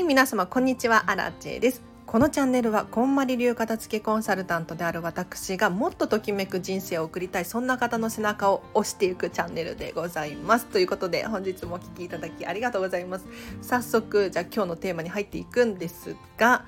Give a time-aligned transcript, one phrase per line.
[0.00, 1.10] い皆様こんにちは。
[1.10, 1.82] アラチェです。
[2.06, 10.66] このチャンネルはこんまり流片付けコンサルタントである私がもっとときめく人生を送りたいそんな方の背中を押していくチャンネルでございます。
[10.66, 13.26] ということで本日もお聴きいただきありがとうございます。
[13.60, 16.64] 早速じゃあ今日のテーマに入っていくんですが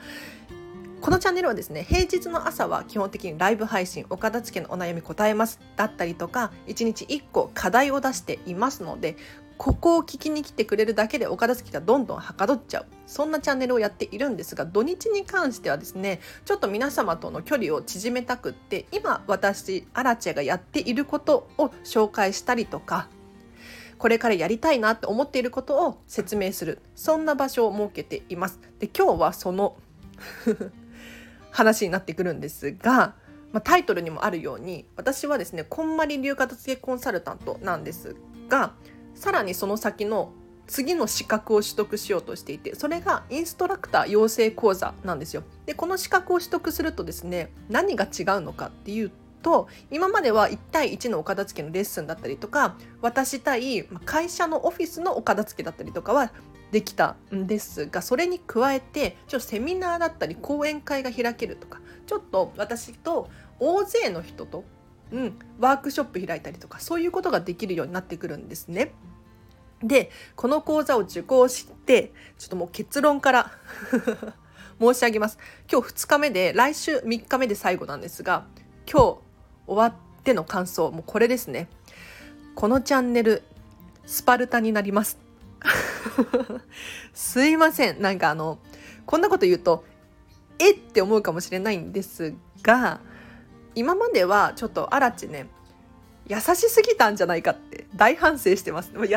[1.01, 5.59] このチャンネルはですね平日の朝は基本的にライブ配信お片付けのお悩み答えます。
[5.77, 9.17] だったりとか1日1個課題を出していますので
[9.63, 23.07] ここを聞きに来てくれるだけでお片付けがどんどんはかどっちゃうそんなチャンネルをやっているんですが土日に関してはですねちょっと皆様との距離を縮めたくって今私アラチェがやっていることを紹介したりとか
[23.99, 28.59] これからやりたいなって思っていることを説明するそんな場所を設けています。
[28.81, 29.77] で今日はその
[31.53, 33.15] 話になってくるんですが、
[33.53, 38.17] まあ、タイトルにもあるように私はですねこんまり流片付けコンサルタントなんです
[38.49, 38.75] が
[39.23, 40.33] さらにその先の
[40.67, 45.45] 次の資格を取得しようとしていてそれがインストラクター養成講座なんですよ。
[45.65, 56.33] でこの資格を取得するとですね何が違うのかっていうと今までは1対1のお片付けのレッスンだったりとか私対会社のオフィスのお片付けだったりとかは
[56.73, 64.65] できたんですがそれに加えてちょっとセミナーだったり講演会が開けるとかちょっと私と大勢の人と、
[65.13, 68.95] うん、ワークショップ開いたりとかそういうことができるようになってくるんですね。
[69.83, 73.53] でこの講座を受講してちょっともう結論から
[74.81, 75.39] 申し上げます。
[75.71, 78.47] 今日2日目で来週3日目で最後なんですが
[78.91, 79.19] 今日
[79.67, 81.69] 終わっての感想もうこれですね。
[82.55, 83.43] このチャンネル
[84.07, 85.19] スパルタになります。
[87.15, 88.03] すいません。
[88.03, 88.59] なんかあの
[89.07, 89.85] こんなこと言うと
[90.59, 93.01] えって思うかもしれないんですが
[93.75, 95.49] 今まではちょっとあらちね
[96.29, 98.93] 優しすぎたんじゃないかって大反省してます。
[98.95, 99.09] 優し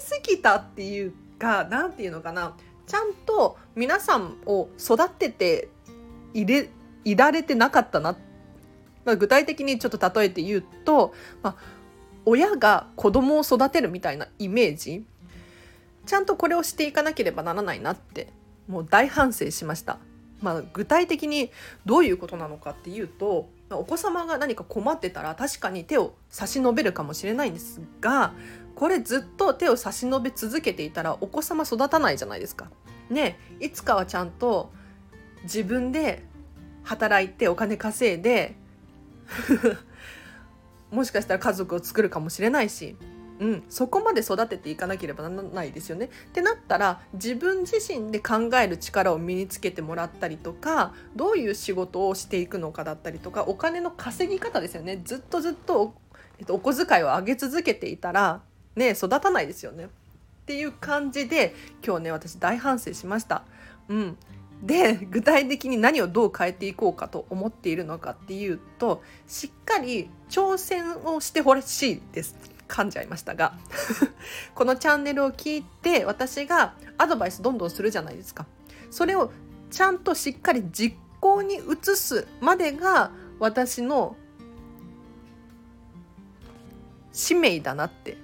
[0.00, 2.56] すぎたっていうか何て言うのかな。
[2.86, 5.68] ちゃんと皆さんを育てて
[6.34, 6.68] いれ
[7.04, 8.16] いられてなかったな、
[9.04, 11.56] まあ、具体的にちょっと例えて言うと、まあ、
[12.24, 15.04] 親が子供を育てるみたいなイメージ。
[16.06, 18.32] ちゃんとこれをしていかなければならないなって
[18.66, 19.98] もう大反省しました。
[20.40, 21.50] まあ、具体的に
[21.84, 28.32] どういうことなのかっていうとお子様が何か困ってたら確かに手を差し伸べるかもしれないんですが
[28.74, 32.70] これずっと手を差し伸べ続けていたらお子様育たないじゃないですか。
[33.10, 34.72] ねいつかはちゃんと
[35.42, 36.24] 自分で
[36.82, 38.56] 働いてお金稼いで
[40.90, 42.96] もしかしたら家族を作るかもしれないし
[43.40, 46.06] うん、そこまで育てていかなければならないですよね。
[46.06, 55.94] ってなったら自分自身で考える力を身につけてもらったりとかどういう仕事をしていくのかだったりとかお金の稼ぎ方ですよねずっとずっと、
[56.38, 58.42] えっと、お小遣いを上げ続けていたら
[58.76, 59.84] ね育たないですよね。
[59.84, 59.88] っ
[60.44, 61.54] ていう感じで
[61.86, 63.44] 今日ね私大反省しました。
[63.88, 64.18] うん、
[64.62, 72.59] で具体的に何をどう変えていこうかと思っているのかっていうとしっかり挑戦をしてほしいです。
[72.70, 73.54] 噛んじゃいましたが
[74.54, 78.46] このチャンネルを聞いて私がアドバイスどんどんするじゃないですか。
[78.90, 79.32] それを
[79.70, 84.16] ちゃんとしっかり実行に移すまでが私の
[87.12, 88.16] 使命だなって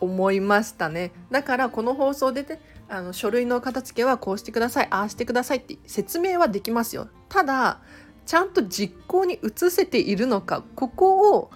[0.00, 1.12] 思いましたね。
[1.30, 7.08] だからこの放送でねあの書類の片付けはこうしてくださいああしてくださいって説明はできますよ。
[7.28, 7.80] ただ
[8.26, 11.50] ちゃんと実行に移せているのかここを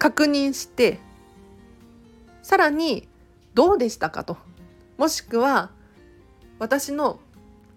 [0.00, 0.98] 確認して
[2.42, 3.06] さらに
[3.54, 4.38] どうでしたかと
[4.96, 5.70] もしくは
[6.58, 7.20] 私の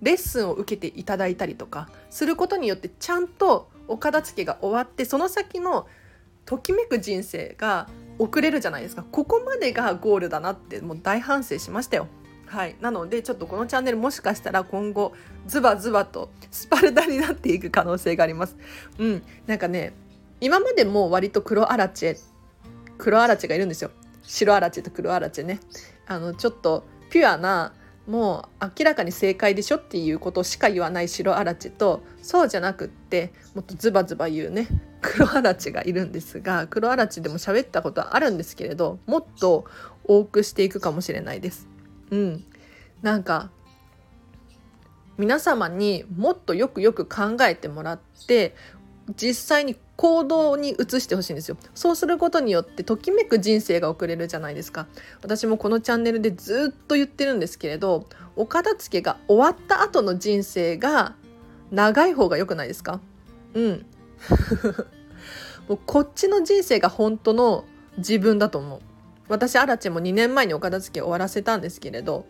[0.02, 5.86] レッスンを受けていただいたりとかすることによってちゃんとお片付けが終わってその先の
[6.46, 7.90] ときめく人生が
[8.20, 12.08] 遅れるじゃないですかここまでがゴールだなってもう大反省しましたよ。
[12.46, 15.14] はい、なのでちょっとこのチャンネルもしかしたら今後
[15.48, 18.56] ズバズバとスパルタになっていく可能性があります。
[19.00, 19.94] うん、なんかね
[20.44, 22.18] 今までも割と黒アラチェ
[22.98, 23.92] 黒アラチェがいるんですよ。
[24.24, 25.62] 白アラチェと黒アラチェね。
[26.06, 27.74] あのちょっとピュアな
[28.08, 34.68] もう明らかに正解でしょっていうことしか言わない白アラチェとそうじゃなくってもっとズバズバ言うね
[35.02, 39.64] 黒アラチェがいるんですが黒アラチェでも喋ったことはあるんですけれどもっと
[40.04, 41.70] 多くしていくかもしれないです。
[42.12, 42.44] うん、
[43.02, 43.50] なんか
[45.18, 48.56] 皆様にもっとよくよく考えてもらって
[49.18, 51.58] 実際に行動に移してほしいんですよ。
[51.76, 54.88] そうすることによってときめく人生が送れるじゃないですか。
[55.22, 61.16] 私もこのチャンネルでずっと言ってるんですけれどお片付けが終わった後の人生が
[61.72, 63.02] 長い方が良くないですか？
[63.54, 63.86] うん。
[65.68, 67.66] もうこっちの人生が本当の
[67.98, 68.80] 自分だと思う。
[69.28, 72.26] 私アラチェも2年前にお片付け終わらせたんですけれど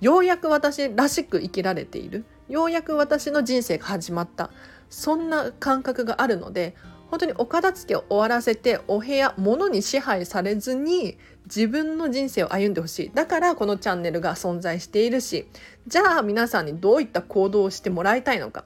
[0.00, 2.24] ようやく私らしく生きられている。
[2.48, 4.50] ようやく私の人生が始まった。
[4.90, 6.74] そんな感覚があるので
[7.10, 13.10] 本当にお片付けを終わらせてお部屋物に支配されずに自分の人生を歩んでほしい。
[13.14, 15.48] だからこのチャンネルが存在しているし
[15.86, 18.64] じゃあ皆さんにどういった行動をしてもらいたいのか。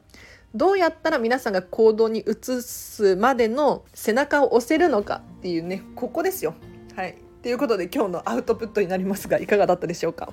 [0.55, 6.55] どうやったら皆さんが行動に移すまでの背中を押せるのかっていうねここですよ。
[6.95, 7.17] はい。
[7.43, 10.31] ということで今日のアウトプットになりますがいかがだったでしょうか？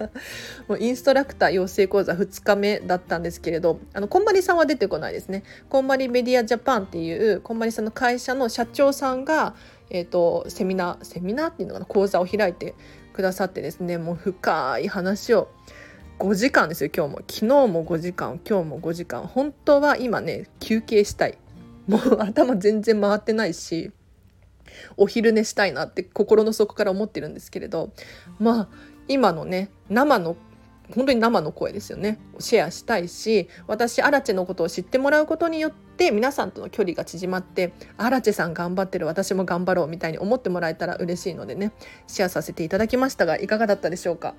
[0.66, 5.42] もうインストラクター養成講座2日目だったんですけれどあのこんまりさんは出てこないですね。
[5.68, 9.54] こんまりメディアジャパンっていうこんまりさんの会社の社長さんが、
[9.90, 11.86] えーと、セミナーセミナーっていうのかな？
[11.86, 12.74] 講座を開いて
[13.12, 13.98] くださってですね。
[13.98, 15.48] もう深い話を。
[16.18, 17.18] 5時間ですよ今日も。
[17.28, 19.26] 昨日も5時間今日も5時間。
[19.26, 21.36] 本当は今ね休憩したい。
[21.86, 23.92] もう頭全然回ってないし。
[24.96, 27.92] お昼寝したいなって心の底から思ってるんですけれど
[28.38, 28.68] まあ
[29.08, 30.36] 今のね生の
[30.94, 32.18] 本当に生の声ですよね。
[32.38, 41.72] シェアしたいし私アラチェのことを知ってもらうことによって皆さんとの距離が縮まってアラチェさん頑張ってる私も頑張ろうみたいに思ってもらえたら嬉しいのでね
[42.06, 44.34] シェアさせていただきましたがいかがだったでしょうか？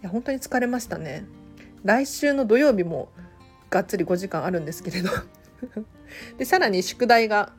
[0.00, 1.24] いや本当に疲れましたね。
[1.82, 3.08] 来週の土曜日も
[3.68, 5.10] がっつり5時間あるんですけれど。
[6.38, 7.52] でさらに宿題が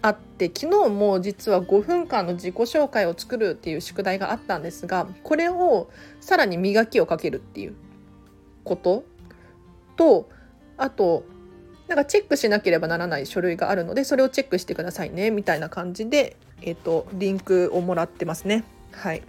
[0.00, 5.90] あって昨日も実は5分間の自己紹介を作るっていう宿題があったんですがこれを
[6.20, 7.74] さらに磨きをかけるっていう
[8.64, 9.04] こと？
[9.96, 10.28] と
[10.76, 11.24] あと
[11.88, 18.64] なんかチェックしなければならない書類があるのでそれをチェックしてくださいねみたいな感じで、えーと、リンクをもらってますね。
[18.92, 19.22] はい。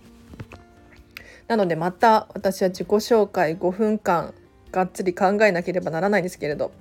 [1.48, 4.36] なのでまた私は自己紹介5分間
[4.72, 6.72] がっつり考えなければならないんですけれど。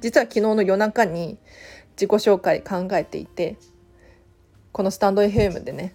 [0.00, 1.38] 実は昨日の夜中に
[1.92, 3.56] 自己紹介考えていて
[4.72, 5.94] このスタンド FM でね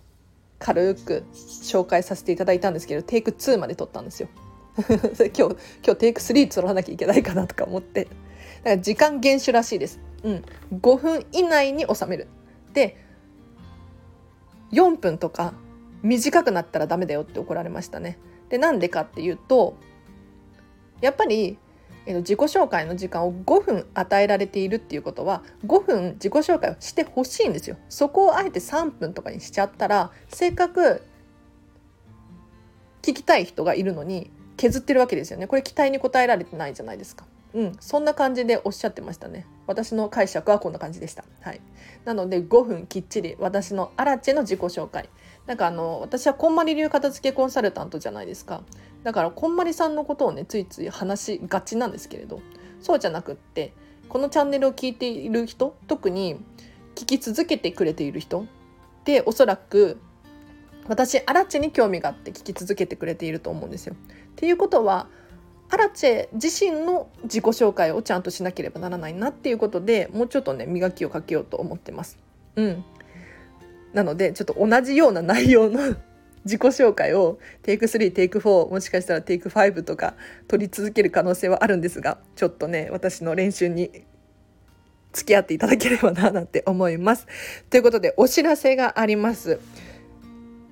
[0.60, 4.30] 軽く紹介させていただいたんですけどテイク2まで撮ったんですよ。
[4.78, 8.06] 今日今日テイク3撮らなきゃいけないかなとか思って。
[8.06, 8.16] だか
[8.64, 10.00] ら時間厳守らしいです。
[10.24, 10.44] うん。
[10.80, 12.28] 5分以内に収める。
[12.74, 12.98] で
[14.72, 15.54] 4分とか
[16.04, 18.18] 短くなったらダメだよって怒られましたね。
[18.50, 19.76] でなんでかっていうと
[21.02, 21.58] やっぱり
[22.08, 27.78] えー、自己紹介の時間を5分与えられているっていうことは5分自己紹介をしてほしいんですよ。
[27.90, 31.04] そこをあえて3分とかにしちゃったらせっかく
[33.02, 35.48] 聞きたい人がいるのに削ってるわけですよね。
[35.48, 37.26] これ期待に応えられてないじゃないですか。
[37.54, 39.46] うん、そんな感じでおっしゃってましたね。
[39.66, 41.24] 私の解釈はこんな感じでした。
[41.42, 41.62] はい。
[42.06, 45.10] なので5分きっちり私のアラチェの自己紹介。
[45.48, 48.62] なんかあの私はこんまり流片付けコンサルタントじゃないですか。
[49.04, 52.42] だからこんまりさんのことをねついつい話しがちなんですけれど
[52.82, 53.74] そうじゃなくって
[54.10, 56.36] このチャンネルを聞いている人特に
[56.96, 58.46] 聞き続けてくれている人
[59.06, 60.00] でおそらく
[60.88, 63.96] 私アラチェに興味があって聞き続けてくれていると思うんですよ。
[63.96, 65.08] っていうことは
[65.70, 72.18] アラチェ自身の自己紹介をちゃんとしなければならないなっていうことでもうちょっとね磨きをかけようと思ってます。
[72.56, 72.84] うん、
[73.98, 75.96] なのでちょっと同じような内容の
[76.46, 80.14] 自己紹介をテイク3テイク4もしかしたらテイク5とか
[80.48, 84.04] 取り続ける可能性はあるんですがちょっとね私の練習に
[85.14, 87.26] 付き合っていただければななんて思います。
[87.72, 89.60] ということでお知らせがあります。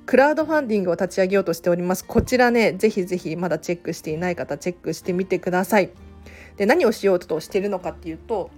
[0.06, 2.06] クラウドファンディングを立ち上げようとしております。
[2.06, 5.90] こちらね、ぜひぜひまだチェックしていない方、チェックしてみてください。
[6.58, 8.52] で、何をしようとしているのかっていうと、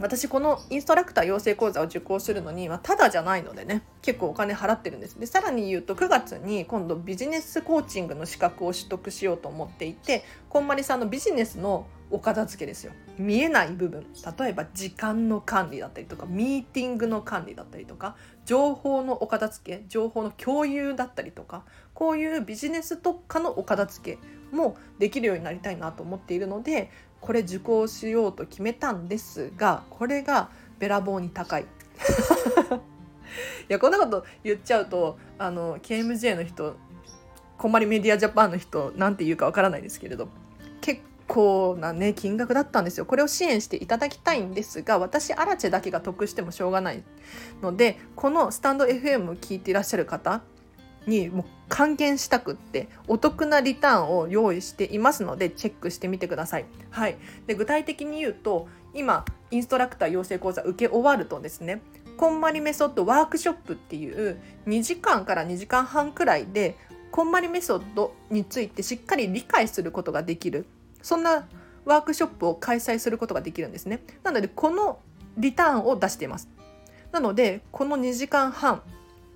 [0.00, 5.18] 私このインストラクター養成講座を受講するのにはただじゃないのでね結構お金払ってるんです。
[5.18, 12.92] でさらに言うと9月に今度ビジネスコーチングの資格を取得しようと思っていてこんまりさんのビジネスのお片付けですよ。
[13.18, 14.06] 見えない部分。
[14.38, 26.90] 例えば時間の管理だったりとかミーティングの管理だったりとか情報のお片付け情報の共有だったりとかこういうビジネス特化のお片付けもできるようになりたいなと思っているので
[27.22, 31.62] これ受講しようと決めたんですがこれがべらぼうに高い。
[31.64, 31.66] い
[33.68, 36.76] やこんなこと言っちゃうとあの KMJ の人
[37.56, 40.28] こんまりメディアジャパンの人なんて言うかわからないですけれど
[40.80, 47.02] 結構なね金額だったんですよこれを支援していただきたいんですが私アラチェだけが得してもしょうがない
[47.62, 50.42] のでこのスタンド FM を聞いていらっしゃる方
[51.06, 56.66] にもう還元したくってお得なリターンを用意していますのでチェックしてみてください。
[56.90, 57.16] はい、
[57.46, 61.80] で具体的に言うと今インストラクター養成講座受け終わるとですね
[62.16, 66.76] こんまりメソッドワークショップっていう2時間から2時間半くらいで
[67.10, 70.66] こんまりメソッドについてしっかり理解することができる
[71.02, 71.48] そんな
[71.84, 74.02] ワークショップを開催することができるんですね。
[74.22, 75.00] なのでこの
[75.36, 76.48] リターンを出しています。
[77.10, 78.82] なのでこの2時間半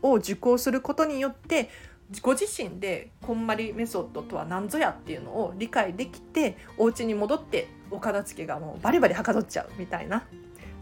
[0.02, 1.70] を受講することによって
[2.22, 10.24] ご自身でこんまりメソッドとは何ぞやっていうのを理解できてお家に戻ってお片付けがもうバリバリはかどっちゃうみたいな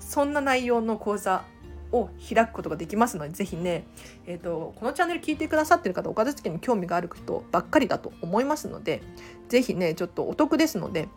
[0.01, 1.45] そんな内容の講座
[1.93, 3.87] を開くことができますのでぜひね、
[4.27, 9.03] えーと、このチャンネル聞いてくださってる方お片付けに興味がある人ばっかりだと思いますので
[9.49, 11.09] ぜひねちょっとお得ですので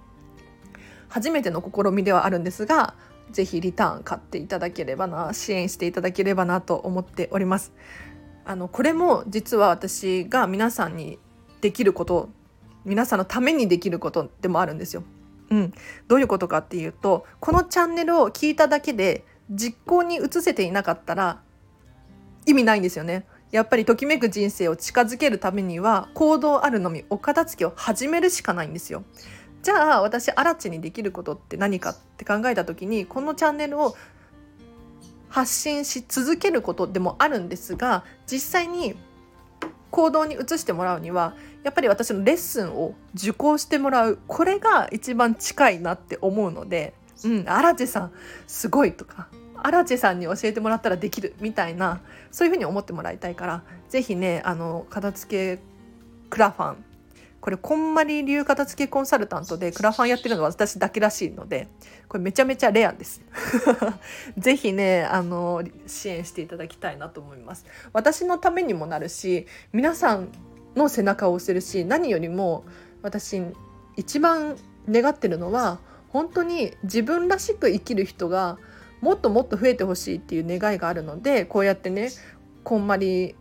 [1.10, 2.96] 初めての試みではあるんですが
[3.32, 7.74] ぜひリターン買っていただければな支援していただければなと思っております。
[8.46, 11.20] あのこれも実は私が皆さんに
[11.62, 12.30] できること
[12.86, 15.04] 皆さんのためにできることでもあるんですよ。
[15.50, 15.74] うん、
[16.08, 21.42] どういうことかっていうとこのチャンネルを聞いただけで実行に移せていなかったら
[22.46, 23.26] 意味ないんですよね。
[23.52, 29.04] やっぱりときめく人生を近づけるためには行動あるのみお片付けを始めるしかないんですよ。
[29.68, 33.98] じゃあ私アラチにできることって何かって考えた時にこのチャンネルを
[35.28, 38.96] 発信し続けることでもあるんですが実際に
[39.92, 41.34] 行動に移してもらうには
[41.66, 46.94] やっぱり私のレッスンを受講してもらうこれが一番近いなって思うので
[47.26, 48.14] 「うん荒地さん
[48.48, 49.28] すごい」とか
[49.62, 52.00] 「荒地さんに教えてもらったらできる」みたいな
[52.32, 55.62] そういうふうに思ってもらいたいから是非ねあの片付け
[56.30, 56.86] クラファン
[57.40, 61.68] これこんまり流片付けコンサルタントでクラファンやってるのは私だけらしいので
[62.08, 63.22] これめちゃめちゃレアです。
[64.38, 67.66] ぜひねあの支援していただきたいなと思います。
[67.94, 70.30] 私のためにもなるし皆さん
[70.76, 72.64] の背中を押せるし何よりも
[73.02, 73.42] 私
[73.96, 74.56] 一番
[74.90, 75.80] 願ってるのは
[76.10, 78.58] 本当に自分らしく生きる人が
[79.02, 82.10] もっともっと増えてほしいっていう願いがあるのでこうやってね
[82.64, 83.36] こんまり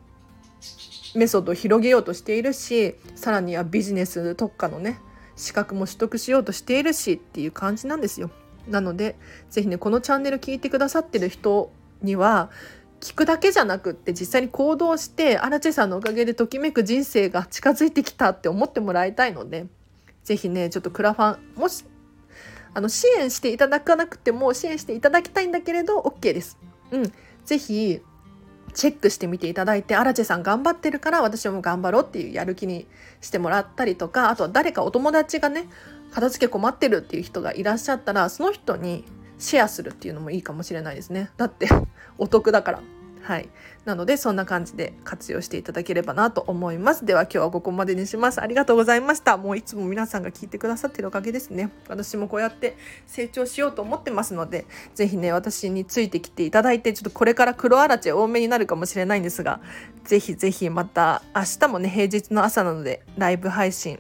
[1.15, 5.01] メソッドを広げようとしているしさらにはビジネス特化のね
[5.37, 8.31] 資格も取得しようとしているしっていう感じなんですよ。
[8.69, 9.17] なので
[9.51, 11.71] 是非ねこのチャンネル聞いてくださってる人
[12.03, 12.51] には
[13.01, 19.67] 聞くだけじゃなくって実際に行動して荒地さんのおかげでときめく人生が近づいてきたって思ってもらいたいので
[20.25, 21.85] 是非ねちょっとクラファンもし
[22.75, 26.59] あの支援していただかなくても支援していただきたいんだけれど OK です。
[26.91, 27.13] うん、
[27.45, 28.03] ぜひ
[28.77, 32.87] チェックしてみていただいて、アラチェさん頑張ってるから私も頑張ろうっていうやる気に
[33.23, 35.67] してもらったりとか、あとは誰かお友達がね、
[36.13, 39.05] 片付け困ってるっていう人がいらっしゃったら、その人に
[39.39, 41.31] シェアするっていうのもいいかもしれないですね。
[41.39, 41.69] だって
[42.19, 42.83] お得だから。
[43.27, 43.49] はい。
[43.85, 47.05] なので、そんな感じで活用していただければなと思います。
[47.05, 48.41] では、今日はここまでにします。
[48.41, 49.37] ありがとうございました。
[49.37, 51.73] もういつも皆さんが聞いてくださってるおかげですね。
[51.89, 52.77] 私もこうやって
[53.09, 54.65] 成長しようと思ってますので、
[54.95, 59.61] 是非ね、私についてきていただいて、ちょっとこれから黒あらち多めになるかもしれないんですが、
[60.05, 63.99] 是非是非また明日もね、平日の朝なので、ライブ配信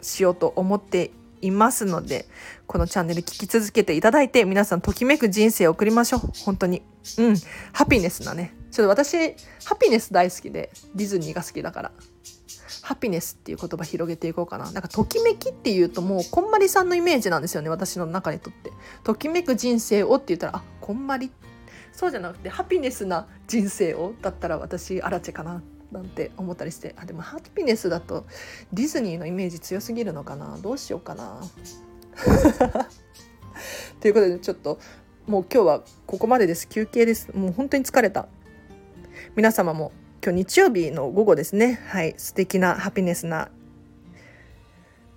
[0.00, 2.26] しようと思っていますいますので、
[2.66, 6.20] このチャンネル聞き続けていただいて、皆さんときめく人生を送りましょう。
[6.44, 6.82] 本当に。
[7.18, 7.36] うん。
[7.72, 8.54] ハピネスなね。
[8.70, 9.34] ちょっと私、
[9.64, 11.92] ハピネス大好きで、ディズニーが好きだから。
[12.82, 14.70] ハピネスっていう言葉広げていこうかな。
[14.70, 17.68] なんか、ときめきっていうともう、こんまりさんのイメージなんですよね。
[17.68, 18.72] 私の中にとって。
[19.04, 21.30] ときめく人生をって言ったら、あ、こんまり。
[21.92, 25.73] そうじゃなくて、ハピネスな人生をだったら私、アラチェかなって。
[25.94, 28.26] なんて思ったりしてあでもハピネスだと
[28.72, 30.58] ディズニーのイメージ強すぎるのかな？
[30.60, 31.40] どうしようかな？
[34.00, 34.78] ということでちょっと
[35.26, 36.68] もう今日はここまでです。
[36.68, 37.30] 休憩です。
[37.34, 38.28] もう本当に疲れた。
[39.36, 41.80] 皆様も今日日曜日の午後ですね。
[41.86, 42.14] はい。
[42.18, 43.48] 素敵なハピネスな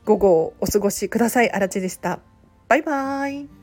[0.06, 1.52] 午後をお過ごしください。
[1.52, 2.20] あらちでした。
[2.70, 3.57] バイバーイ。